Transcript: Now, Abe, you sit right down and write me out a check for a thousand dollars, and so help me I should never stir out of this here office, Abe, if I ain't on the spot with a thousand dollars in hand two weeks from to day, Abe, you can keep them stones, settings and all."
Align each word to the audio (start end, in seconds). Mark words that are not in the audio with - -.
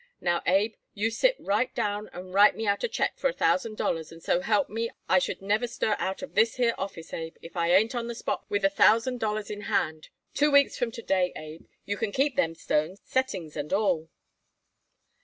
Now, 0.19 0.41
Abe, 0.47 0.73
you 0.95 1.11
sit 1.11 1.35
right 1.37 1.71
down 1.75 2.09
and 2.11 2.33
write 2.33 2.55
me 2.55 2.65
out 2.65 2.83
a 2.83 2.87
check 2.87 3.19
for 3.19 3.29
a 3.29 3.33
thousand 3.33 3.77
dollars, 3.77 4.11
and 4.11 4.19
so 4.23 4.39
help 4.41 4.67
me 4.67 4.89
I 5.07 5.19
should 5.19 5.43
never 5.43 5.67
stir 5.67 5.95
out 5.99 6.23
of 6.23 6.33
this 6.33 6.55
here 6.55 6.73
office, 6.75 7.13
Abe, 7.13 7.35
if 7.43 7.55
I 7.55 7.69
ain't 7.71 7.93
on 7.93 8.07
the 8.07 8.15
spot 8.15 8.43
with 8.49 8.65
a 8.65 8.69
thousand 8.71 9.19
dollars 9.19 9.51
in 9.51 9.61
hand 9.61 10.09
two 10.33 10.49
weeks 10.49 10.75
from 10.75 10.89
to 10.93 11.03
day, 11.03 11.33
Abe, 11.35 11.67
you 11.85 11.97
can 11.97 12.11
keep 12.11 12.35
them 12.35 12.55
stones, 12.55 12.99
settings 13.05 13.55
and 13.55 13.71
all." 13.71 14.09